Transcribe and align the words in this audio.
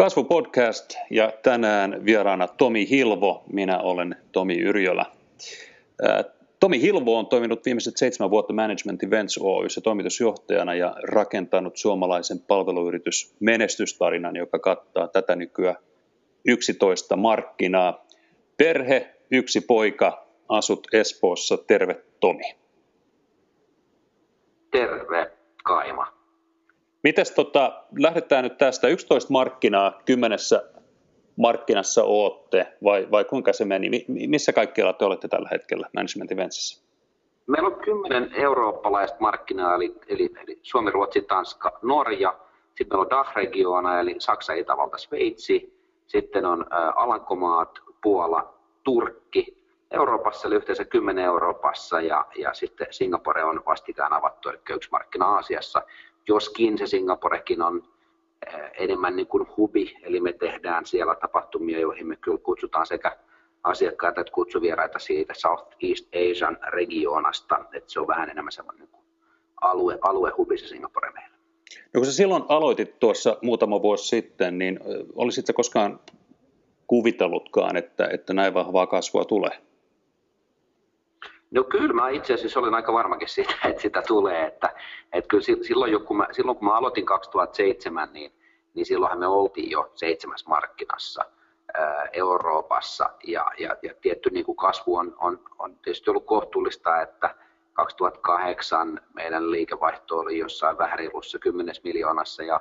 Kasvupodcast 0.00 0.94
ja 1.10 1.32
tänään 1.42 2.04
vieraana 2.04 2.48
Tomi 2.48 2.90
Hilvo, 2.90 3.44
minä 3.52 3.78
olen 3.78 4.16
Tomi 4.32 4.60
Yrjölä. 4.60 5.06
Tomi 6.60 6.80
Hilvo 6.80 7.18
on 7.18 7.26
toiminut 7.26 7.64
viimeiset 7.64 7.96
seitsemän 7.96 8.30
vuotta 8.30 8.52
Management 8.52 9.02
Events 9.02 9.38
Oyssä 9.42 9.80
toimitusjohtajana 9.80 10.74
ja 10.74 10.94
rakentanut 11.02 11.76
suomalaisen 11.76 12.40
palveluyritys 12.40 13.34
menestystarinan, 13.40 14.36
joka 14.36 14.58
kattaa 14.58 15.08
tätä 15.08 15.36
nykyään 15.36 15.76
11 16.44 17.16
markkinaa. 17.16 18.06
Perhe, 18.56 19.14
yksi 19.30 19.60
poika, 19.60 20.26
asut 20.48 20.86
Espoossa. 20.92 21.58
Terve 21.66 22.00
Tomi. 22.20 22.54
Terve 24.70 25.30
Kaima. 25.64 26.19
Mites 27.02 27.30
tota, 27.30 27.84
lähdetään 27.98 28.44
nyt 28.44 28.58
tästä 28.58 28.88
11 28.88 29.32
markkinaa 29.32 30.00
kymmenessä 30.04 30.62
markkinassa 31.36 32.04
ootte, 32.04 32.66
vai, 32.84 33.08
vai 33.10 33.24
kuinka 33.24 33.52
se 33.52 33.64
meni? 33.64 34.04
Missä 34.08 34.52
kaikkialla 34.52 34.92
te 34.92 35.04
olette 35.04 35.28
tällä 35.28 35.48
hetkellä 35.52 35.88
Management 35.94 36.32
Eventsissä? 36.32 36.84
Meillä 37.46 37.66
on 37.66 37.80
kymmenen 37.80 38.30
eurooppalaista 38.34 39.16
markkinaa, 39.20 39.74
eli, 39.74 39.94
eli, 40.08 40.30
eli 40.42 40.58
Suomi, 40.62 40.90
Ruotsi, 40.90 41.22
Tanska, 41.22 41.78
Norja. 41.82 42.38
Sitten 42.68 42.86
meillä 42.88 43.02
on 43.02 43.10
DACH-regioona, 43.10 44.00
eli 44.00 44.14
Saksa, 44.18 44.52
Itävalta, 44.52 44.98
Sveitsi. 44.98 45.80
Sitten 46.06 46.46
on 46.46 46.66
ä, 46.72 46.90
Alankomaat, 46.90 47.78
Puola, 48.02 48.54
Turkki. 48.84 49.60
Euroopassa 49.90 50.48
eli 50.48 50.54
yhteensä 50.54 50.84
10 50.84 51.24
Euroopassa 51.24 52.00
ja, 52.00 52.26
ja 52.36 52.54
sitten 52.54 52.86
Singapore 52.90 53.44
on 53.44 53.62
vastikään 53.66 54.12
avattu, 54.12 54.48
eli 54.48 54.58
yksi 54.70 54.88
markkina 54.92 55.26
Aasiassa 55.26 55.82
joskin 56.30 56.78
se 56.78 56.86
Singaporekin 56.86 57.62
on 57.62 57.82
eh, 58.46 58.70
enemmän 58.78 59.16
niin 59.16 59.26
kuin 59.26 59.46
hubi, 59.56 59.96
eli 60.02 60.20
me 60.20 60.32
tehdään 60.32 60.86
siellä 60.86 61.14
tapahtumia, 61.14 61.80
joihin 61.80 62.06
me 62.06 62.16
kyllä 62.16 62.38
kutsutaan 62.38 62.86
sekä 62.86 63.16
asiakkaita 63.62 64.20
että 64.20 64.32
kutsuvieraita 64.32 64.98
siitä 64.98 65.34
Southeast 65.34 66.08
Asian 66.14 66.58
regionasta, 66.68 67.58
että 67.72 67.92
se 67.92 68.00
on 68.00 68.06
vähän 68.06 68.30
enemmän 68.30 68.52
semmoinen 68.52 68.88
niin 68.92 69.04
alue, 69.60 69.98
aluehubi 70.02 70.58
se 70.58 70.66
Singapore 70.66 71.10
meillä. 71.10 71.36
No 71.94 71.98
kun 71.98 72.06
sä 72.06 72.12
silloin 72.12 72.44
aloitit 72.48 72.98
tuossa 72.98 73.36
muutama 73.42 73.82
vuosi 73.82 74.08
sitten, 74.08 74.58
niin 74.58 74.80
olisitko 75.14 75.52
koskaan 75.52 76.00
kuvitellutkaan, 76.86 77.76
että, 77.76 78.08
että 78.12 78.34
näin 78.34 78.54
vahvaa 78.54 78.86
kasvua 78.86 79.24
tulee? 79.24 79.69
No 81.50 81.64
kyllä 81.64 81.92
mä 81.92 82.08
itse 82.08 82.34
asiassa 82.34 82.60
olen 82.60 82.74
aika 82.74 82.92
varmakin 82.92 83.28
siitä, 83.28 83.54
että 83.68 83.82
sitä 83.82 84.02
tulee. 84.02 84.46
Että, 84.46 84.74
että 85.12 85.28
kyllä 85.28 85.44
silloin, 85.62 86.04
kun 86.04 86.16
mä, 86.16 86.26
silloin 86.32 86.58
kun 86.58 86.68
mä 86.68 86.76
aloitin 86.76 87.06
2007, 87.06 88.12
niin, 88.12 88.32
niin 88.74 88.86
silloinhan 88.86 89.18
me 89.18 89.26
oltiin 89.26 89.70
jo 89.70 89.92
seitsemäs 89.94 90.46
markkinassa 90.46 91.24
ää, 91.74 92.08
Euroopassa 92.12 93.10
ja, 93.26 93.46
ja, 93.58 93.76
ja 93.82 93.94
tietty 94.00 94.30
niin 94.30 94.46
kuin 94.46 94.56
kasvu 94.56 94.96
on, 94.96 95.16
on, 95.18 95.40
on 95.58 95.76
tietysti 95.76 96.10
ollut 96.10 96.26
kohtuullista, 96.26 97.02
että 97.02 97.34
2008 97.72 99.00
meidän 99.14 99.50
liikevaihto 99.50 100.18
oli 100.18 100.38
jossain 100.38 100.78
vähän 100.78 100.98
reilussa 100.98 101.38
10 101.38 101.74
miljoonassa 101.84 102.42
ja, 102.42 102.60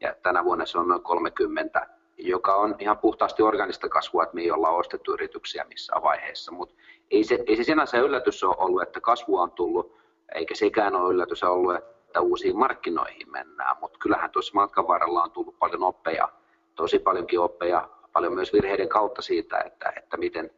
ja 0.00 0.14
tänä 0.22 0.44
vuonna 0.44 0.66
se 0.66 0.78
on 0.78 0.88
noin 0.88 1.02
30 1.02 1.86
joka 2.22 2.54
on 2.54 2.74
ihan 2.78 2.98
puhtaasti 2.98 3.42
organista 3.42 3.88
kasvua, 3.88 4.22
että 4.22 4.34
me 4.34 4.40
ei 4.40 4.50
olla 4.50 4.70
ostettu 4.70 5.12
yrityksiä 5.12 5.64
missään 5.68 6.02
vaiheessa, 6.02 6.52
mutta 6.52 6.74
ei 7.10 7.24
se, 7.24 7.38
ei 7.46 7.56
se 7.56 7.64
sinänsä 7.64 7.98
yllätys 7.98 8.44
ole 8.44 8.56
ollut, 8.58 8.82
että 8.82 9.00
kasvua 9.00 9.42
on 9.42 9.52
tullut, 9.52 9.96
eikä 10.34 10.54
sekään 10.54 10.94
ole 10.94 11.14
yllätys 11.14 11.42
ollut, 11.42 11.74
että 11.74 12.20
uusiin 12.20 12.58
markkinoihin 12.58 13.30
mennään, 13.30 13.76
mutta 13.80 13.98
kyllähän 13.98 14.30
tuossa 14.30 14.54
matkan 14.54 14.88
varrella 14.88 15.22
on 15.22 15.30
tullut 15.30 15.58
paljon 15.58 15.82
oppeja, 15.82 16.28
tosi 16.74 16.98
paljonkin 16.98 17.40
oppeja, 17.40 17.88
paljon 18.12 18.34
myös 18.34 18.52
virheiden 18.52 18.88
kautta 18.88 19.22
siitä, 19.22 19.58
että, 19.58 19.92
että 19.96 20.16
miten, 20.16 20.50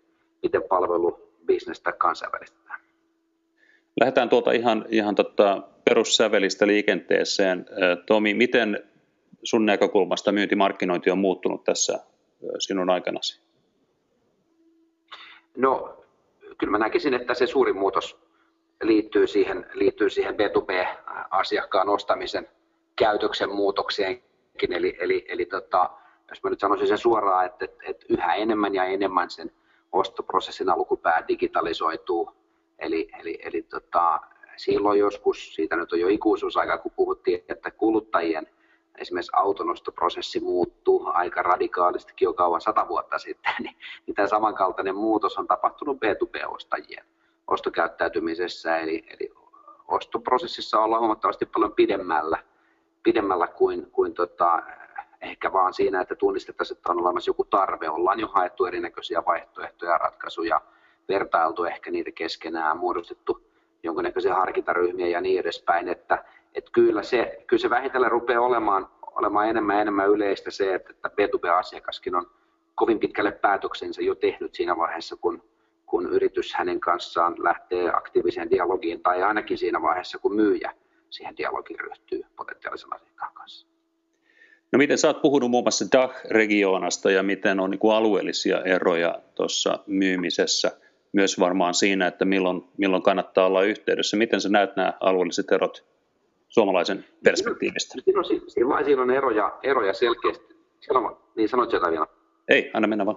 miten 0.43 0.63
palvelubisnestä 0.63 1.93
kansainvälistetään. 1.93 2.81
Lähdetään 4.01 4.29
tuolta 4.29 4.53
ihan, 4.53 4.85
ihan 4.89 5.15
tota 5.15 5.63
perussävelistä 5.85 6.67
liikenteeseen. 6.67 7.67
Tomi, 8.07 8.35
miten 8.35 8.92
sun 9.45 9.67
näkökulmasta 9.67 10.33
myyntimarkkinointi 10.33 11.11
on 11.11 11.19
muuttunut 11.19 11.65
tässä 11.65 11.99
sinun 12.59 12.91
aikanasi? 12.91 13.41
No, 15.57 16.05
kyllä 16.59 16.71
mä 16.71 16.79
näkisin, 16.79 17.15
että 17.15 17.35
se 17.35 17.47
suurin 17.47 17.77
muutos 17.77 18.19
liittyy 18.83 19.27
siihen, 19.27 19.67
liittyy 19.75 20.11
siihen 20.11 20.35
B2B-asiakkaan 20.35 21.89
ostamisen 21.89 22.49
käytöksen 22.97 23.51
muutokseenkin. 23.51 24.73
Eli, 24.73 24.97
eli, 25.01 25.25
eli 25.29 25.47
tota, 25.47 25.91
jos 26.29 26.43
mä 26.43 26.51
nyt 26.51 26.61
sanoisin 26.61 26.89
sen 26.89 26.99
suoraan, 26.99 27.47
että, 27.47 27.65
että, 27.65 27.85
että 27.87 28.07
yhä 28.09 28.35
enemmän 28.35 28.75
ja 28.75 28.85
enemmän 28.85 29.31
sen 29.31 29.51
ostoprosessin 29.93 30.69
alkupää 30.69 31.25
digitalisoituu. 31.29 32.31
Eli, 32.79 33.09
eli, 33.21 33.39
eli 33.43 33.63
tota, 33.63 34.21
silloin 34.57 34.99
joskus, 34.99 35.55
siitä 35.55 35.77
nyt 35.77 35.93
on 35.93 36.01
jo 36.01 36.09
ikuisuusaika, 36.09 36.79
kun 36.79 36.93
puhuttiin, 36.97 37.45
että 37.49 37.71
kuluttajien– 37.71 38.47
esimerkiksi 38.99 39.33
autonostoprosessi 39.35 40.41
muuttuu 40.41 41.11
aika 41.15 41.43
radikaalistikin 41.43 42.27
jo 42.27 42.33
kauan 42.33 42.61
sata 42.61 42.89
vuotta 42.89 43.19
sitten, 43.19 43.55
niin, 43.59 43.77
niin 44.07 44.15
tämä 44.15 44.29
samankaltainen 44.29 44.97
muutos 44.97 45.39
on 45.39 45.47
tapahtunut 45.47 45.97
B2B-ostajien 45.97 47.05
ostokäyttäytymisessä, 47.47 48.79
eli, 48.79 49.05
eli 49.09 49.33
ostoprosessissa 49.89 50.81
ollaan 50.81 51.01
huomattavasti 51.01 51.47
paljon 51.47 51.73
pidemmällä, 51.73 52.39
pidemmällä 53.03 53.47
kuin, 53.47 53.91
kuin 53.91 54.15
tota, 54.15 54.63
ehkä 55.21 55.53
vaan 55.53 55.75
siinä, 55.75 56.01
että 56.01 56.15
tunnistettaisiin, 56.15 56.77
että 56.77 56.93
on 56.93 57.01
olemassa 57.01 57.29
joku 57.29 57.45
tarve. 57.45 57.89
Ollaan 57.89 58.21
jo 58.21 58.29
haettu 58.29 58.65
erinäköisiä 58.65 59.23
vaihtoehtoja, 59.27 59.99
ratkaisuja, 59.99 60.61
vertailtu 61.09 61.65
ehkä 61.65 61.91
niitä 61.91 62.11
keskenään, 62.11 62.79
muodostettu 62.79 63.47
jonkinnäköisiä 63.83 64.35
harkintaryhmiä 64.35 65.07
ja 65.07 65.21
niin 65.21 65.41
edespäin, 65.41 65.89
että 65.89 66.25
että 66.55 66.71
kyllä 66.73 67.03
se, 67.03 67.45
kyllä 67.47 67.61
se 67.61 67.71
vähitellen 67.71 68.11
rupeaa 68.11 68.41
olemaan, 68.41 68.89
olemaan 69.17 69.49
enemmän 69.49 69.77
ja 69.77 69.83
enemmän 69.83 70.11
yleistä 70.11 70.51
se, 70.51 70.75
että, 70.75 70.91
että 70.91 71.09
B2B-asiakaskin 71.09 72.15
on 72.15 72.31
kovin 72.75 72.99
pitkälle 72.99 73.33
päätöksensä 73.33 74.03
jo 74.03 74.15
tehnyt 74.15 74.55
siinä 74.55 74.77
vaiheessa, 74.77 75.17
kun, 75.17 75.43
kun 75.87 76.13
yritys 76.13 76.55
hänen 76.55 76.81
kanssaan 76.81 77.35
lähtee 77.39 77.91
aktiiviseen 77.95 78.51
dialogiin, 78.51 79.03
tai 79.03 79.23
ainakin 79.23 79.59
siinä 79.59 79.83
vaiheessa, 79.83 80.19
kun 80.19 80.37
myyjä 80.37 80.75
siihen 81.11 81.37
dialogiin 81.37 81.81
ryhtyy 81.81 82.23
potentiaalisen 82.37 82.95
asiakkaan 82.95 83.35
kanssa. 83.35 83.67
No 84.73 84.79
miten 84.79 84.99
sä 84.99 85.09
oot 85.09 85.23
puhunut 85.23 85.51
muun 85.51 85.65
muassa 85.65 85.85
DACH-regioonasta 85.93 87.11
ja 87.11 87.23
miten 87.23 87.61
on 87.61 87.71
niin 87.71 87.79
kuin 87.79 87.95
alueellisia 87.95 88.63
eroja 88.63 89.19
tuossa 89.35 89.79
myymisessä, 89.87 90.71
myös 91.13 91.41
varmaan 91.41 91.75
siinä, 91.75 92.07
että 92.07 92.25
milloin, 92.25 92.65
milloin 92.77 93.03
kannattaa 93.03 93.47
olla 93.47 93.63
yhteydessä. 93.63 94.17
Miten 94.17 94.41
sä 94.41 94.49
näet 94.49 94.77
nämä 94.77 94.93
alueelliset 95.01 95.53
erot 95.53 95.85
suomalaisen 96.53 97.05
perspektiivistä? 97.25 97.95
Silloin, 98.05 98.25
silloin, 98.25 98.85
silloin 98.85 99.11
on 99.11 99.17
eroja, 99.17 99.59
eroja 99.63 99.95
selkeästi. 99.95 100.57
Silloin, 100.81 101.17
niin 101.35 101.49
sanoit 101.49 101.73
jotain 101.73 101.93
vielä? 101.93 102.07
Ei, 102.49 102.71
anna 102.75 102.89
mennä 102.89 103.07
vaan. 103.07 103.17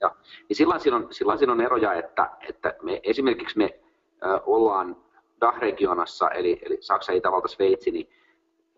Ja, 0.00 0.16
niin 0.48 0.56
silloin, 0.56 0.80
silloin, 0.80 1.06
silloin, 1.10 1.38
silloin 1.38 1.60
on 1.60 1.66
eroja, 1.66 1.94
että, 1.94 2.30
että 2.48 2.74
me, 2.82 3.00
esimerkiksi 3.02 3.58
me 3.58 3.80
ö, 4.24 4.40
ollaan 4.46 4.96
DAH-regionassa, 5.40 6.30
eli, 6.30 6.60
eli 6.62 6.78
Saksa, 6.80 7.12
Itävalta, 7.12 7.48
Sveitsi, 7.48 7.90
niin 7.90 8.08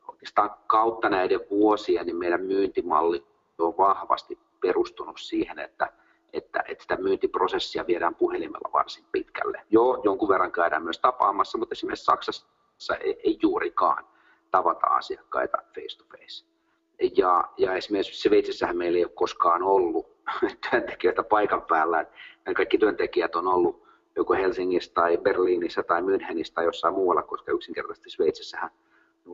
oikeastaan 0.09 0.51
kautta 0.67 1.09
näiden 1.09 1.41
vuosien 1.51 2.07
niin 2.07 2.17
meidän 2.17 2.43
myyntimalli 2.43 3.27
on 3.59 3.75
vahvasti 3.79 4.39
perustunut 4.61 5.21
siihen, 5.21 5.59
että, 5.59 5.93
että, 6.33 6.65
että 6.69 6.83
sitä 6.83 6.97
myyntiprosessia 6.97 7.87
viedään 7.87 8.15
puhelimella 8.15 8.71
varsin 8.73 9.05
pitkälle. 9.13 9.63
Joo, 9.71 10.01
jonkun 10.05 10.29
verran 10.29 10.53
käydään 10.53 10.83
myös 10.83 10.99
tapaamassa, 10.99 11.59
mutta 11.59 11.73
esimerkiksi 11.73 12.05
Saksassa 12.05 12.47
ei, 12.91 13.21
ei 13.25 13.39
juurikaan 13.43 14.05
tavata 14.51 14.87
asiakkaita 14.87 15.59
face 15.75 15.99
to 15.99 16.05
face. 16.05 16.45
Ja, 17.17 17.45
ja 17.59 17.75
esimerkiksi 17.75 18.29
Sveitsissähän 18.29 18.77
meillä 18.77 18.99
ei 18.99 19.05
ole 19.05 19.13
koskaan 19.15 19.63
ollut 19.63 20.07
työntekijöitä 20.71 21.23
paikan 21.23 21.63
päällä. 21.63 22.07
Kaikki 22.57 22.79
työntekijät 22.79 23.37
on 23.37 23.47
ollut 23.47 23.83
joko 24.17 24.35
Helsingissä 24.35 24.93
tai 24.95 25.19
Berliinissä 25.19 25.83
tai 25.83 26.01
Münchenissä 26.01 26.55
tai 26.55 26.65
jossain 26.65 26.95
muualla, 26.95 27.23
koska 27.23 27.53
yksinkertaisesti 27.53 28.11
Sveitsissähän 28.11 28.71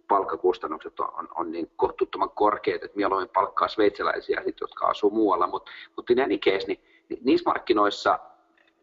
palkkakustannukset 0.09 1.01
on, 1.01 1.15
on, 1.15 1.29
on 1.35 1.53
niin 1.53 1.71
kohtuuttoman 1.77 2.31
korkeat, 2.31 2.85
että 2.85 2.97
mieluummin 2.97 3.29
palkkaa 3.29 3.69
sveitsiläisiä, 3.69 4.43
jotka 4.61 4.87
asuu 4.87 5.11
muualla. 5.11 5.47
Mutta 5.47 5.71
mut 5.97 6.11
in 6.11 6.21
any 6.21 6.39
case, 6.39 6.67
niin, 6.67 6.81
niin 7.09 7.21
niissä 7.25 7.51
markkinoissa 7.51 8.19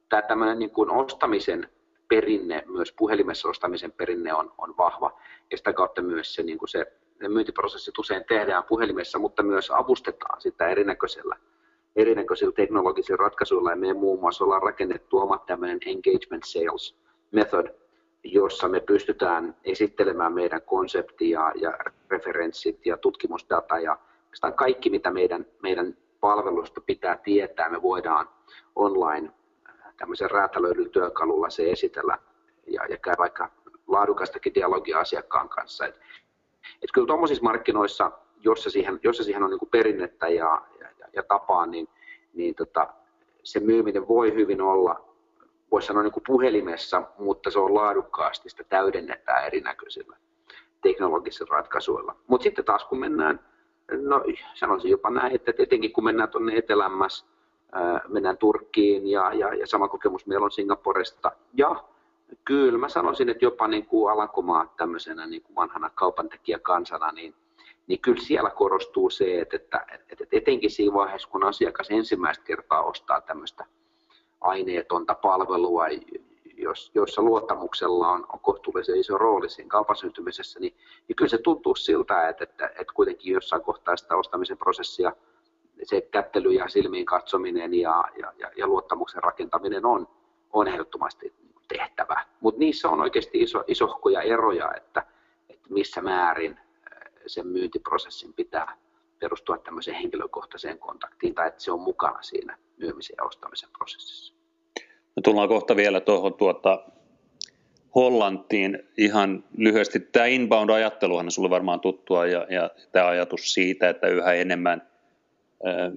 tämä 0.10 0.22
tämmöinen 0.22 0.60
niin 0.60 0.72
kuin 0.72 0.90
ostamisen 0.90 1.70
perinne, 2.08 2.64
myös 2.68 2.94
puhelimessa 2.98 3.50
ostamisen 3.50 3.92
perinne 3.92 4.34
on, 4.34 4.54
on 4.58 4.78
vahva. 4.78 5.20
Ja 5.52 5.58
sitä 5.58 5.74
kautta 5.74 6.02
myös 6.02 6.36
se, 6.36 6.44
niin 6.44 6.58
kuin 6.58 6.70
se 6.70 6.86
ne 7.22 7.30
myyntiprosessit 7.30 7.98
usein 7.98 8.26
tehdään 8.28 8.64
puhelimessa, 8.64 9.20
mutta 9.20 9.44
myös 9.44 9.72
avustetaan 9.72 10.42
sitä 10.42 10.68
erinäköisellä, 10.68 11.36
erinäköisillä 11.96 12.54
teknologisilla 12.54 13.24
ratkaisuilla. 13.24 13.70
Ja 13.70 13.76
me 13.76 13.94
muun 13.94 14.20
muassa 14.20 14.44
ollaan 14.44 14.64
rakennettu 14.64 15.18
oma 15.18 15.38
tämmöinen 15.38 15.80
engagement 15.86 16.44
sales 16.44 16.96
method, 17.32 17.68
jossa 18.24 18.68
me 18.68 18.80
pystytään 18.80 19.56
esittelemään 19.64 20.34
meidän 20.34 20.62
konseptia 20.62 21.52
ja 21.56 21.78
referenssit 22.10 22.86
ja 22.86 22.98
tutkimusdata 22.98 23.80
ja 23.80 23.98
kaikki, 24.56 24.90
mitä 24.90 25.12
meidän, 25.12 25.46
meidän 25.64 25.98
palvelusta 26.20 26.82
pitää 26.82 27.18
tietää, 27.18 27.70
me 27.70 27.82
voidaan 27.82 28.30
online 28.76 29.32
tämmöisen 29.98 30.32
räätälöidyllä 30.32 30.90
työkalulla 30.90 31.50
se 31.50 31.72
esitellä 31.72 32.18
ja, 32.68 32.86
ja 32.90 32.98
käy 32.98 33.14
vaikka 33.18 33.52
laadukastakin 33.88 34.54
dialogia 34.54 35.00
asiakkaan 35.00 35.50
kanssa. 35.50 35.86
Et, 35.86 35.96
et 36.82 36.90
kyllä 36.94 37.08
tuommoisissa 37.08 37.44
markkinoissa, 37.44 38.12
jossa 38.40 38.70
siihen, 38.70 39.00
jossa 39.04 39.24
siihen 39.24 39.44
on 39.44 39.50
niin 39.50 39.70
perinnettä 39.72 40.28
ja, 40.28 40.62
ja, 40.80 41.08
ja 41.14 41.24
tapaa, 41.24 41.66
niin, 41.66 41.88
niin 42.34 42.56
tota, 42.56 42.94
se 43.44 43.60
myyminen 43.60 44.08
voi 44.08 44.34
hyvin 44.34 44.62
olla, 44.62 45.06
voisi 45.72 45.88
sanoa 45.88 46.04
niin 46.04 46.14
puhelimessa, 46.28 47.04
mutta 47.18 47.52
se 47.52 47.60
on 47.60 47.74
laadukkaasti, 47.74 48.50
sitä 48.50 48.64
täydennetään 48.64 49.46
erinäköisillä 49.46 50.18
teknologisilla 50.82 51.56
ratkaisuilla. 51.56 52.16
Mutta 52.28 52.44
sitten 52.44 52.66
taas 52.66 52.86
kun 52.86 53.00
mennään, 53.00 53.40
no 53.92 54.24
sanoisin 54.54 54.92
jopa 54.92 55.10
näin, 55.10 55.36
että 55.36 55.54
etenkin 55.58 55.94
kun 55.94 56.04
mennään 56.04 56.30
tuonne 56.30 56.58
etelämmäs, 56.58 57.26
mennään 58.08 58.38
Turkkiin 58.38 59.08
ja, 59.08 59.34
ja, 59.34 59.54
ja 59.54 59.68
sama 59.68 59.88
kokemus 59.88 60.26
meillä 60.26 60.46
on 60.46 60.52
Singaporesta. 60.52 61.32
Ja 61.54 61.84
kyllä 62.46 62.78
mä 62.78 62.90
sanoisin, 62.90 63.30
että 63.30 63.46
jopa 63.46 63.68
niin 63.68 63.86
kuin 63.86 64.12
Alankomaat 64.12 64.76
tämmöisenä 64.76 65.28
niin 65.28 65.42
kuin 65.42 65.56
vanhana 65.56 65.90
kaupantekijäkansana, 65.90 67.12
niin, 67.12 67.36
niin 67.88 68.00
kyllä 68.00 68.22
siellä 68.22 68.50
korostuu 68.50 69.10
se, 69.10 69.42
että, 69.42 69.56
että, 69.56 69.80
että 70.10 70.26
etenkin 70.32 70.72
siinä 70.72 70.94
vaiheessa, 70.94 71.30
kun 71.30 71.44
asiakas 71.44 71.88
ensimmäistä 71.92 72.44
kertaa 72.44 72.84
ostaa 72.84 73.22
tämmöistä 73.22 73.66
aineetonta 74.42 75.16
palvelua, 75.16 75.86
jos, 76.58 76.92
joissa 76.96 77.22
luottamuksella 77.22 78.08
on, 78.08 78.26
on 78.34 78.40
kohtuullisen 78.40 79.00
iso 79.00 79.18
rooli 79.18 79.50
siinä 79.50 79.70
kaupan 79.70 79.96
syntymisessä, 79.96 80.60
niin, 80.60 80.76
niin 81.08 81.16
kyllä 81.16 81.30
se 81.30 81.38
tuntuu 81.38 81.76
siltä, 81.76 82.30
että, 82.30 82.44
että, 82.44 82.66
että 82.66 82.94
kuitenkin 82.94 83.34
jossain 83.34 83.62
kohtaa 83.62 83.98
sitä 83.98 84.16
ostamisen 84.16 84.58
prosessia 84.58 85.12
se 85.86 86.02
kättely 86.02 86.52
ja 86.52 86.68
silmiin 86.68 87.06
katsominen 87.06 87.74
ja, 87.74 88.04
ja, 88.22 88.34
ja, 88.38 88.52
ja 88.58 88.68
luottamuksen 88.68 89.24
rakentaminen 89.24 89.86
on, 89.86 90.08
on 90.54 90.68
ehdottomasti 90.68 91.34
tehtävä. 91.68 92.26
Mutta 92.40 92.60
niissä 92.60 92.90
on 92.90 93.02
oikeasti 93.02 93.42
iso, 93.42 93.64
isohkoja 93.68 94.22
eroja, 94.22 94.72
että, 94.78 95.06
että 95.50 95.68
missä 95.70 96.02
määrin 96.02 96.60
sen 97.28 97.48
myyntiprosessin 97.48 98.34
pitää 98.34 98.78
perustua 99.20 99.58
tämmöiseen 99.58 99.98
henkilökohtaiseen 99.98 100.80
kontaktiin 100.80 101.36
tai 101.36 101.48
että 101.48 101.64
se 101.64 101.72
on 101.72 101.82
mukana 101.82 102.22
siinä 102.22 102.58
myymisen 102.78 103.16
ja 103.18 103.24
ostamisen 103.24 103.70
prosessissa. 103.78 104.34
Me 105.16 105.22
tullaan 105.24 105.48
kohta 105.48 105.76
vielä 105.76 106.00
tuohon 106.00 106.34
tuota 106.34 106.86
Hollantiin 107.96 108.90
ihan 108.98 109.44
lyhyesti. 109.58 110.00
Tämä 110.00 110.26
inbound-ajatteluhan 110.26 111.26
on 111.26 111.32
sinulle 111.32 111.50
varmaan 111.50 111.80
tuttua 111.80 112.26
ja, 112.26 112.48
ja 112.50 112.70
tämä 112.92 113.08
ajatus 113.08 113.54
siitä, 113.54 113.90
että 113.90 114.08
yhä 114.08 114.34
enemmän 114.34 114.88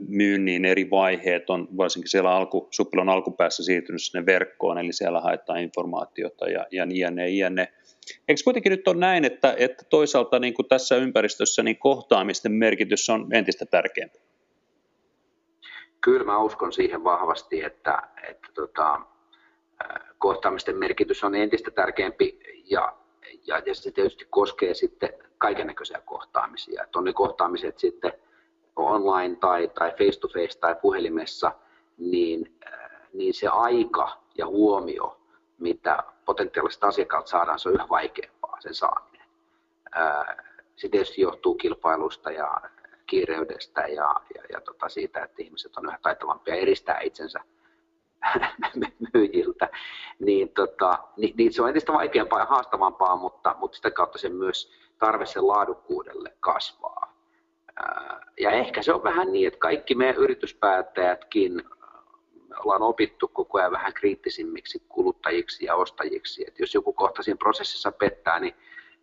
myynnin 0.08 0.64
eri 0.64 0.90
vaiheet 0.90 1.50
on 1.50 1.69
varsinkin 1.76 2.10
siellä 2.10 2.31
alku, 2.31 2.69
suppilon 2.70 3.08
alkupäässä 3.08 3.64
siirtynyt 3.64 4.02
sinne 4.02 4.26
verkkoon, 4.26 4.78
eli 4.78 4.93
siellä 4.93 5.20
haetaan 5.20 5.60
informaatiota 5.60 6.49
ja, 6.49 6.66
ja 6.70 6.87
niin 6.87 7.00
ja 7.00 7.10
ne, 7.10 7.50
ne. 7.50 7.72
Eikö 8.28 8.40
kuitenkin 8.44 8.70
nyt 8.70 8.88
ole 8.88 8.96
näin, 8.96 9.25
että, 9.25 9.55
että 9.58 9.84
toisaalta 9.90 10.38
niin 10.38 10.55
kuin 10.55 10.69
tässä 10.69 10.96
ympäristössä 10.96 11.62
niin 11.62 11.78
kohtaamisten 11.78 12.52
merkitys 12.52 13.10
on 13.10 13.28
entistä 13.32 13.66
tärkeämpi? 13.66 14.19
Kyllä 16.00 16.25
mä 16.25 16.38
uskon 16.38 16.72
siihen 16.72 17.04
vahvasti, 17.04 17.64
että, 17.64 18.02
että 18.28 18.49
tota, 18.54 19.00
kohtaamisten 20.19 20.76
merkitys 20.76 21.25
on 21.25 21.34
entistä 21.34 21.70
tärkeämpi 21.70 22.38
ja, 22.70 22.96
ja, 23.46 23.62
ja 23.66 23.75
se 23.75 23.90
tietysti 23.90 24.26
koskee 24.31 24.75
sitten 24.75 25.12
kaikennäköisiä 25.38 26.00
kohtaamisia. 26.04 26.82
Että 26.82 26.99
on 26.99 27.04
ne 27.04 27.12
kohtaamiset 27.12 27.78
sitten 27.78 28.12
online 28.86 29.36
tai, 29.36 29.70
tai 29.75 29.90
face 29.90 30.20
to 30.20 30.28
face 30.28 30.58
tai 30.58 30.75
puhelimessa, 30.82 31.52
niin, 31.98 32.58
niin 33.12 33.34
se 33.34 33.48
aika 33.48 34.19
ja 34.38 34.46
huomio, 34.46 35.20
mitä 35.58 36.04
potentiaaliset 36.25 36.84
asiakkaat 36.84 37.26
saadaan, 37.26 37.58
se 37.58 37.69
on 37.69 37.75
yhä 37.75 37.88
vaikeampaa 37.88 38.60
sen 38.60 38.75
saaminen. 38.75 39.26
Se 40.76 40.88
tietysti 40.88 41.20
johtuu 41.20 41.54
kilpailusta 41.54 42.30
ja 42.30 42.60
kiireydestä 43.06 43.80
ja, 43.80 44.14
ja, 44.34 44.42
ja 44.52 44.60
tota 44.60 44.88
siitä, 44.88 45.22
että 45.22 45.42
ihmiset 45.42 45.76
on 45.76 45.86
yhä 45.86 45.98
taitavampia 46.02 46.54
eristää 46.54 47.00
itsensä 47.00 47.40
myyjiltä, 49.14 49.69
niin, 50.19 50.48
tota, 50.48 50.98
niin, 51.16 51.34
niin 51.36 51.52
se 51.52 51.62
on 51.62 51.69
entistä 51.69 51.92
vaikeampaa 51.92 52.38
ja 52.38 52.46
haastavampaa, 52.46 53.16
mutta, 53.16 53.56
mutta 53.58 53.76
sitä 53.76 53.90
kautta 53.90 54.19
se 54.19 54.28
myös 54.28 54.72
tarve 54.98 55.26
sen 55.26 55.48
laadukkuudelle 55.48 56.36
kasvaa. 56.40 56.97
Ja 58.40 58.50
ehkä 58.50 58.82
se 58.82 58.93
on 58.93 59.02
vähän 59.02 59.32
niin, 59.32 59.46
että 59.49 59.58
kaikki 59.58 59.94
me 59.94 60.14
yrityspäättäjätkin 60.19 61.62
ollaan 62.64 62.82
opittu 62.82 63.29
koko 63.29 63.58
ajan 63.58 63.73
vähän 63.73 63.94
kriittisimmiksi 63.94 64.82
kuluttajiksi 64.88 65.64
ja 65.64 65.75
ostajiksi. 65.75 66.44
Että 66.49 66.62
jos 66.62 66.75
joku 66.75 66.93
kohta 66.93 67.23
siinä 67.23 67.38
prosessissa 67.38 67.93
pettää, 67.93 68.40
niin, 68.40 68.55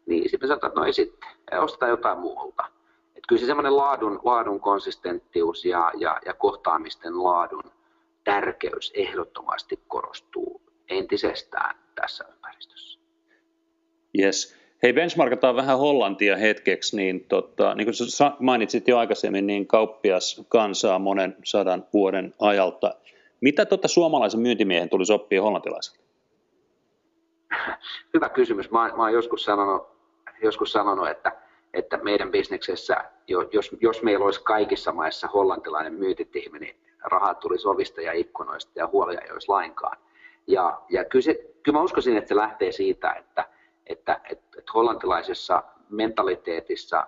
niin 0.06 0.30
sitten 0.30 0.48
sanotaan, 0.48 0.70
että 0.70 0.80
no 0.80 0.86
ei 0.86 0.94
sitten, 0.94 1.30
ostetaan 1.60 1.90
jotain 1.90 2.20
muualta. 2.20 2.64
Että 3.08 3.28
kyllä 3.28 3.40
se 3.40 3.46
semmoinen 3.46 3.78
laadun, 3.78 4.20
laadun 4.24 4.60
konsistenttius 4.60 5.66
ja, 5.66 5.92
ja, 5.98 6.20
ja 6.26 6.34
kohtaamisten 6.34 7.24
laadun 7.24 7.72
tärkeys 8.24 8.92
ehdottomasti 8.96 9.80
korostuu 9.88 10.62
entisestään 10.90 11.76
tässä 11.96 12.26
ympäristössä. 12.34 13.00
Yes. 14.20 14.65
Hei, 14.86 14.94
benchmarkataan 14.94 15.56
vähän 15.56 15.78
Hollantia 15.78 16.38
hetkeksi, 16.38 16.96
niin, 16.96 17.26
tota, 17.26 17.76
niin 17.76 17.86
kuin 17.86 17.96
mainitsit 18.40 18.88
jo 18.88 18.98
aikaisemmin, 18.98 19.48
niin 19.48 19.68
kauppias 19.68 20.46
kansaa 20.50 21.00
monen 21.00 21.36
sadan 21.44 21.86
vuoden 21.94 22.34
ajalta. 22.40 22.96
Mitä 23.42 23.66
tota 23.66 23.88
suomalaisen 23.88 24.40
myyntimiehen 24.40 24.90
tulisi 24.90 25.14
oppia 25.14 25.42
hollantilaiselta? 25.42 26.00
Hyvä 28.14 28.30
kysymys. 28.30 28.72
Mä, 28.72 28.92
mä 28.96 29.04
olen 29.04 29.14
joskus 29.14 29.44
sanonut, 29.44 29.88
joskus 30.44 30.72
sanonut 30.72 31.08
että, 31.08 31.32
että 31.74 31.98
meidän 31.98 32.32
bisneksessä, 32.32 32.98
jos, 33.28 33.72
jos 33.82 34.04
meillä 34.04 34.26
olisi 34.26 34.44
kaikissa 34.44 34.92
maissa 34.92 35.28
hollantilainen 35.28 35.94
myyntitiimi, 35.94 36.60
niin 36.60 36.76
rahat 37.04 37.40
tulisi 37.40 37.68
ovista 37.68 38.02
ja 38.02 38.14
ikkunoista 38.14 38.72
ja 38.76 38.88
huolia 38.88 39.22
ei 39.22 39.32
olisi 39.32 39.50
lainkaan. 39.50 39.98
Ja, 40.48 40.82
ja 40.90 41.06
kyllä, 41.06 41.24
se, 41.24 41.34
kyllä 41.64 41.78
mä 41.78 41.84
uskoisin, 41.84 42.18
että 42.18 42.28
se 42.28 42.36
lähtee 42.36 42.72
siitä, 42.72 43.14
että, 43.14 43.55
että, 43.88 44.20
että, 44.30 44.60
että 44.60 44.72
hollantilaisessa 44.74 45.64
mentaliteetissa 45.90 47.08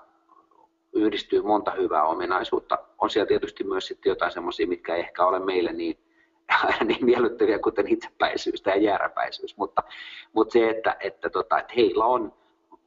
yhdistyy 0.94 1.42
monta 1.42 1.72
hyvää 1.72 2.04
ominaisuutta. 2.04 2.78
On 2.98 3.10
siellä 3.10 3.28
tietysti 3.28 3.64
myös 3.64 3.88
sitten 3.88 4.10
jotain 4.10 4.32
semmoisia, 4.32 4.68
mitkä 4.68 4.96
ei 4.96 5.00
ehkä 5.00 5.26
ole 5.26 5.40
meille 5.40 5.74
niin, 5.74 5.98
niin 6.88 7.06
miellyttäviä, 7.06 7.60
kuten 7.60 7.88
itsepäisyys 7.88 8.62
tai 8.62 8.84
jääräpäisyys, 8.84 9.58
mutta, 9.58 9.84
mutta 10.34 10.54
se, 10.54 10.70
että, 10.70 10.98
että, 11.00 11.30
tota, 11.30 11.60
että 11.60 11.74
heillä 11.76 12.06
on 12.06 12.34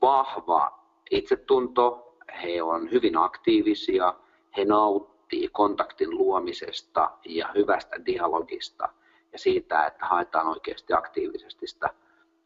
vahva 0.02 0.80
itsetunto, 1.10 2.16
he 2.42 2.62
on 2.62 2.90
hyvin 2.90 3.16
aktiivisia, 3.16 4.14
he 4.56 4.64
nauttii 4.64 5.48
kontaktin 5.52 6.10
luomisesta 6.10 7.10
ja 7.24 7.48
hyvästä 7.54 8.06
dialogista 8.06 8.88
ja 9.32 9.38
siitä, 9.38 9.86
että 9.86 10.06
haetaan 10.06 10.46
oikeasti 10.46 10.92
aktiivisesti 10.92 11.66
sitä 11.66 11.90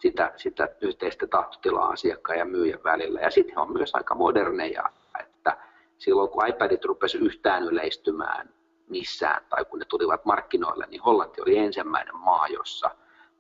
sitä, 0.05 0.33
sitä 0.37 0.69
yhteistä 0.81 1.27
tahtotilaa 1.27 1.89
asiakkaan 1.89 2.39
ja 2.39 2.45
myyjän 2.45 2.85
välillä. 2.85 3.21
Ja 3.21 3.31
sitten 3.31 3.59
on 3.59 3.73
myös 3.73 3.95
aika 3.95 4.15
moderneja, 4.15 4.85
että 5.21 5.57
silloin 5.99 6.31
kun 6.31 6.49
iPadit 6.49 6.85
rupesi 6.85 7.19
yhtään 7.19 7.63
yleistymään 7.63 8.55
missään 8.89 9.45
tai 9.49 9.65
kun 9.65 9.79
ne 9.79 9.85
tulivat 9.85 10.25
markkinoille, 10.25 10.87
niin 10.87 11.03
Hollanti 11.03 11.41
oli 11.41 11.59
ensimmäinen 11.59 12.17
maa, 12.17 12.49
jossa 12.49 12.91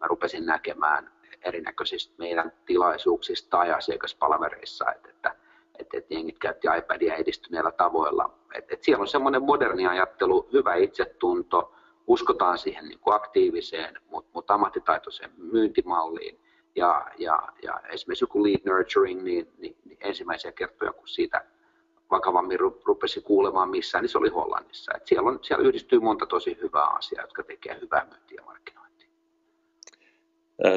mä 0.00 0.06
rupesin 0.06 0.47
näkemään 0.47 1.12
erinäköisistä 1.44 2.14
meidän 2.18 2.52
tilaisuuksista 2.66 3.50
tai 3.50 3.73
asiakaspalvereissa, 3.73 4.92
että, 4.92 5.09
että, 5.09 5.37
että, 5.78 5.99
että 5.99 6.14
jengit 6.14 6.38
käytti 6.38 6.68
iPadia 6.78 7.14
edistyneillä 7.14 7.73
tavoilla. 7.73 8.38
Että, 8.54 8.75
että 8.75 8.85
siellä 8.85 9.02
on 9.02 9.09
semmoinen 9.09 9.42
moderni 9.42 9.87
ajattelu, 9.87 10.49
hyvä 10.52 10.75
itsetunto, 10.75 11.75
uskotaan 12.06 12.59
siihen 12.59 12.85
niin 12.85 12.99
kuin 12.99 13.14
aktiiviseen, 13.14 13.99
mutta, 14.11 14.30
mutta 14.35 14.54
ammattitaitoiseen 14.54 15.30
myyntimalliin 15.37 16.43
ja, 16.76 17.06
ja, 17.18 17.48
ja 17.62 17.80
esimerkiksi 17.88 18.22
joku 18.24 18.44
lead 18.44 18.60
nurturing, 18.64 19.22
niin, 19.22 19.48
niin, 19.58 19.76
niin 19.84 19.98
ensimmäisiä 20.00 20.52
kertoja, 20.52 20.92
kun 20.92 21.08
siitä 21.08 21.44
vakavammin 22.10 22.60
rupesi 22.60 23.20
kuulemaan 23.20 23.70
missään, 23.70 24.02
niin 24.02 24.10
se 24.10 24.18
oli 24.18 24.28
Hollannissa. 24.28 24.92
Et 24.96 25.06
siellä, 25.06 25.28
on, 25.28 25.38
siellä 25.42 25.68
yhdistyy 25.68 26.00
monta 26.00 26.26
tosi 26.26 26.58
hyvää 26.62 26.86
asiaa, 26.86 27.22
jotka 27.22 27.42
tekee 27.42 27.78
hyvää 27.80 28.06
myyntiä 28.10 28.42
markkinointia. 28.46 29.08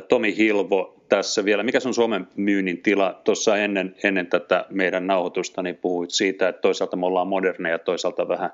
Tomi 0.09 0.37
Hilvo 0.37 1.05
tässä 1.09 1.45
vielä. 1.45 1.63
Mikä 1.63 1.79
on 1.85 1.93
Suomen 1.93 2.27
myynnin 2.35 2.83
tila? 2.83 3.21
Tuossa 3.23 3.57
ennen, 3.57 3.95
ennen 4.03 4.27
tätä 4.27 4.65
meidän 4.69 5.07
nauhoitusta 5.07 5.61
niin 5.61 5.77
puhuit 5.77 6.11
siitä, 6.11 6.49
että 6.49 6.61
toisaalta 6.61 6.97
me 6.97 7.05
ollaan 7.05 7.27
moderneja, 7.27 7.79
toisaalta 7.79 8.27
vähän 8.27 8.49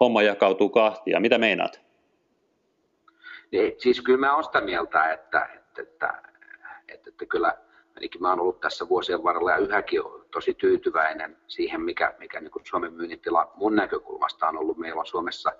homma 0.00 0.22
jakautuu 0.22 0.68
kahtia. 0.68 1.20
Mitä 1.20 1.38
meinaat? 1.38 1.80
Niin, 3.50 3.72
siis 3.78 4.00
kyllä 4.00 4.18
mä 4.18 4.32
olen 4.32 4.44
sitä 4.44 4.60
mieltä, 4.60 5.12
että, 5.12 5.48
että, 5.54 5.82
että 5.82 6.31
että, 6.94 7.10
että 7.10 7.26
kyllä 7.26 7.54
ainakin 7.96 8.22
mä 8.22 8.28
olen 8.28 8.40
ollut 8.40 8.60
tässä 8.60 8.88
vuosien 8.88 9.24
varrella 9.24 9.50
ja 9.50 9.56
yhäkin 9.56 10.02
tosi 10.30 10.54
tyytyväinen 10.54 11.36
siihen, 11.46 11.80
mikä, 11.80 12.14
mikä 12.18 12.40
niin 12.40 12.50
kuin 12.50 12.66
Suomen 12.66 12.92
myynnin 12.92 13.20
tila 13.20 13.52
mun 13.54 13.76
näkökulmasta 13.76 14.48
on 14.48 14.58
ollut. 14.58 14.78
Meillä 14.78 15.00
on 15.00 15.06
Suomessa 15.06 15.52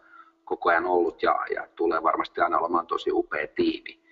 koko 0.45 0.71
ajan 0.71 0.87
ollut 0.87 1.23
ja, 1.23 1.39
ja 1.55 1.69
tulee 1.77 2.03
varmasti 2.03 2.41
aina 2.41 2.59
olemaan 2.59 2.87
tosi 2.87 3.13
upea 3.13 3.47
tiimi. 3.55 4.03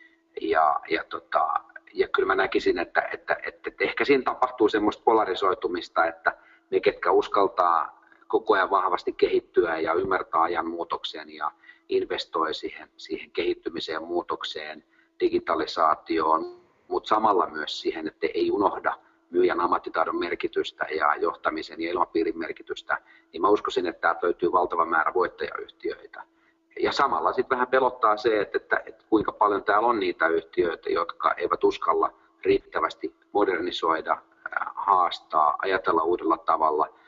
Ja, 0.40 0.80
ja, 0.90 1.04
tota, 1.04 1.48
ja 1.94 2.08
kyllä 2.08 2.26
mä 2.26 2.34
näkisin, 2.34 2.78
että, 2.78 3.00
että, 3.12 3.36
että, 3.46 3.70
että 3.70 3.84
ehkä 3.84 4.04
siinä 4.04 4.22
tapahtuu 4.22 4.68
semmoista 4.68 5.02
polarisoitumista, 5.04 6.06
että 6.06 6.36
ne, 6.70 6.80
ketkä 6.80 7.10
uskaltaa 7.10 8.00
koko 8.28 8.54
ajan 8.54 8.70
vahvasti 8.70 9.12
kehittyä 9.12 9.78
ja 9.78 9.92
ymmärtää 9.92 10.42
ajan 10.42 10.70
muutoksen 10.70 11.34
ja 11.34 11.50
investoi 11.88 12.54
siihen, 12.54 12.88
siihen 12.96 13.30
kehittymiseen 13.30 14.04
muutokseen, 14.04 14.84
digitalisaatioon, 15.20 16.59
mutta 16.90 17.08
samalla 17.08 17.46
myös 17.46 17.80
siihen, 17.80 18.06
että 18.08 18.26
ei 18.34 18.50
unohda 18.50 18.96
myyjän 19.30 19.60
ammattitaidon 19.60 20.18
merkitystä 20.18 20.84
ja 20.84 21.16
johtamisen 21.16 21.80
ja 21.80 21.90
ilmapiirin 21.90 22.38
merkitystä, 22.38 22.98
niin 23.32 23.40
mä 23.40 23.48
uskoisin, 23.48 23.86
että 23.86 24.00
täältä 24.00 24.26
löytyy 24.26 24.52
valtava 24.52 24.84
määrä 24.84 25.14
voittajayhtiöitä. 25.14 26.22
Ja 26.80 26.92
samalla 26.92 27.32
sitten 27.32 27.56
vähän 27.56 27.68
pelottaa 27.68 28.16
se, 28.16 28.40
että, 28.40 28.58
että, 28.58 28.82
että 28.86 29.04
kuinka 29.10 29.32
paljon 29.32 29.64
täällä 29.64 29.88
on 29.88 30.00
niitä 30.00 30.28
yhtiöitä, 30.28 30.90
jotka 30.90 31.34
eivät 31.34 31.64
uskalla 31.64 32.12
riittävästi 32.44 33.14
modernisoida, 33.32 34.22
haastaa, 34.74 35.56
ajatella 35.62 36.02
uudella 36.02 36.38
tavalla– 36.38 36.88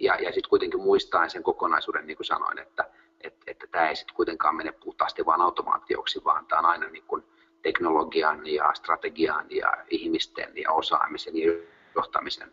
ja, 0.00 0.14
ja 0.14 0.32
sitten 0.32 0.50
kuitenkin 0.50 0.80
muistaen 0.80 1.30
sen 1.30 1.42
kokonaisuuden, 1.42 2.06
niin 2.06 2.16
kuin 2.16 2.26
sanoin, 2.26 2.58
että, 2.58 2.90
että, 3.20 3.40
että 3.46 3.66
tämä 3.70 3.88
ei 3.88 3.96
sitten 3.96 4.16
kuitenkaan 4.16 4.56
mene 4.56 4.72
puhtaasti 4.72 5.26
vain 5.26 5.40
automaatioksi, 5.40 6.24
vaan 6.24 6.46
tämä 6.46 6.58
on 6.58 6.66
aina 6.66 6.88
niin 6.88 7.04
kuin 7.06 7.24
teknologian 7.64 8.46
ja 8.46 8.70
strategian 8.74 9.46
ja 9.50 9.72
ihmisten 9.90 10.52
ja 10.54 10.72
osaamisen 10.72 11.36
ja 11.36 11.52
johtamisen 11.94 12.52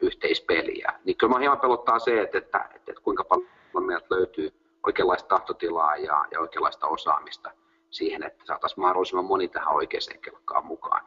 yhteispeliä. 0.00 0.92
Niin 1.04 1.16
kyllä 1.16 1.28
minua 1.28 1.40
hieman 1.40 1.60
pelottaa 1.60 1.98
se, 1.98 2.22
että, 2.22 2.38
että, 2.38 2.58
että, 2.58 2.90
että 2.90 3.02
kuinka 3.02 3.24
paljon 3.24 3.86
meiltä 3.86 4.06
löytyy 4.10 4.52
oikeanlaista 4.86 5.28
tahtotilaa 5.28 5.96
ja, 5.96 6.24
ja 6.30 6.40
oikeanlaista 6.40 6.86
osaamista 6.86 7.50
siihen, 7.90 8.22
että 8.22 8.44
saataisiin 8.46 8.80
mahdollisimman 8.80 9.24
moni 9.24 9.48
tähän 9.48 9.74
oikeaan 9.74 10.20
kelkkaan 10.22 10.66
mukaan 10.66 11.02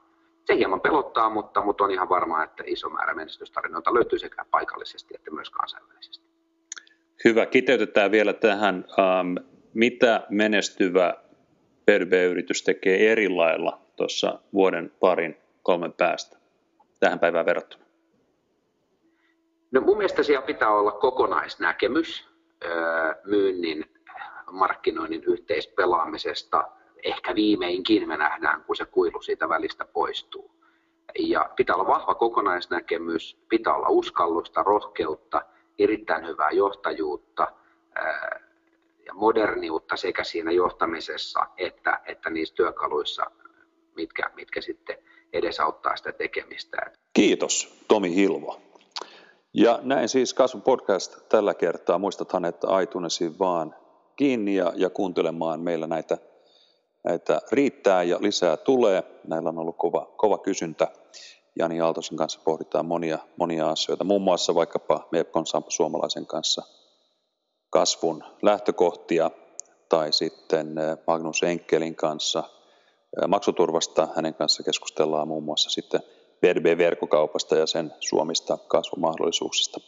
se 0.46 0.55
hieman 0.55 0.82
pelottaa, 0.82 1.29
mutta, 1.29 1.62
mutta 1.62 1.84
on 1.84 1.91
ihan 1.91 2.10
varmaa, 2.10 2.43
että 2.43 2.63
iso 2.65 2.89
määrä 2.89 3.13
menestystarinoita 3.13 3.93
löytyy 3.93 4.20
sekä 4.20 4.46
paikallisesti 4.51 5.15
että 5.15 5.32
myös 5.32 5.50
kansainvälisesti. 5.50 6.25
Hyvä. 7.25 7.46
Kiteytetään 7.46 8.12
vielä 8.12 8.34
tähän, 8.34 8.86
mitä 9.74 10.25
menestyvä 10.29 11.23
PRB-yritys 11.86 12.63
tekee 12.63 13.12
eri 13.12 13.30
lailla 13.30 13.82
tuossa 13.96 14.40
vuoden 14.54 14.92
parin 15.00 15.38
kolmen 15.63 15.94
päästä 15.94 16.38
tähän 17.00 17.20
päivään 17.20 17.46
verrattuna? 17.46 17.84
No 19.72 19.82
mun 19.82 19.98
mielestä 19.98 20.24
siellä 20.24 20.46
pitää 20.46 20.70
olla 20.70 20.92
kokonaisnäkemys 20.92 22.28
myynnin, 23.25 23.86
markkinoinnin 24.52 25.24
yhteispelaamisesta– 25.24 26.63
ehkä 27.04 27.36
viimeinkin 27.36 28.08
me 28.08 28.18
nähdään, 28.18 28.63
kun 28.63 28.75
se 28.75 28.86
kuilu 28.86 29.22
siitä 29.22 29.50
välistä 29.50 29.86
poistuu. 29.86 30.52
Ja 31.20 31.50
pitää 31.56 31.75
olla 31.75 31.88
vahva 31.88 32.16
kokonaisnäkemys, 32.16 33.38
pitää 33.50 33.75
olla 33.75 33.90
uskallusta, 33.90 34.63
rohkeutta, 34.63 35.42
erittäin 35.80 36.28
hyvää 36.28 36.52
johtajuutta 36.52 37.48
moderniutta 39.15 39.98
sekä 39.98 40.24
siinä 40.24 40.51
johtamisessa 40.51 41.39
että, 41.58 42.01
että 42.05 42.29
niissä 42.29 42.55
työkaluissa, 42.55 43.24
mitkä, 43.96 44.32
mitkä 44.36 44.62
sitten 44.62 44.98
edesauttaa 45.34 45.96
sitä 45.96 46.12
tekemistä. 46.12 46.77
Kiitos 47.13 47.84
Tomi 47.88 48.15
Hilvo. 48.15 48.62
Ja 49.53 49.79
näin 49.82 50.10
siis 50.10 50.34
Kasvun 50.34 50.62
podcast 50.62 51.29
tällä 51.29 51.53
kertaa. 51.53 51.98
Muistathan, 51.98 52.46
että 52.46 52.67
aitunesi 52.67 53.39
vaan 53.39 53.75
kiinni 54.15 54.55
ja, 54.55 54.74
ja 54.75 54.89
kuuntelemaan 54.89 55.60
meillä 55.60 55.88
näitä 55.88 56.17
Näitä 57.03 57.41
riittää 57.51 58.03
ja 58.03 58.17
lisää 58.22 58.58
tulee. 58.58 59.03
Näillä 59.27 59.50
on 59.50 59.58
ollut 59.58 59.77
kova, 59.77 60.13
kova 60.17 60.38
kysyntä. 60.38 60.88
Jani 61.60 61.82
Aaltosen 61.82 62.17
kanssa 62.17 62.39
pohditaan 62.43 62.86
monia, 62.86 63.20
monia 63.38 63.70
asioita, 63.70 64.03
muun 64.03 64.22
muassa 64.22 64.55
vaikkapa 64.55 65.08
Mepkon 65.12 65.46
Sampo 65.46 65.72
Suomalaisen 65.72 66.25
kanssa 66.25 66.63
kasvun 67.74 68.24
lähtökohtia, 68.42 69.32
tai 69.89 70.13
sitten 70.13 70.77
eh, 70.77 70.98
Magnus 71.08 71.44
Enkelin 71.44 71.96
kanssa 71.96 72.39
eh, 72.39 73.27
maksuturvasta. 73.27 74.08
Hänen 74.15 74.34
kanssa 74.34 74.63
keskustellaan 74.63 75.27
muun 75.27 75.44
muassa 75.44 75.70
sitten 75.70 76.01
BDB-verkkokaupasta 76.42 77.56
ja 77.56 77.68
sen 77.68 77.94
Suomista 78.00 78.58
kasvumahdollisuuksista. 78.68 79.80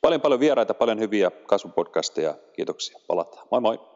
Paljon 0.00 0.20
paljon 0.20 0.40
vieraita, 0.40 0.74
paljon 0.74 1.00
hyviä 1.00 1.30
kasvupodcasteja. 1.30 2.34
Kiitoksia. 2.52 2.98
Palataan. 3.06 3.46
Moi 3.50 3.60
moi. 3.60 3.93